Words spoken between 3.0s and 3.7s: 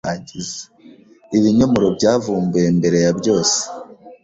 ya byose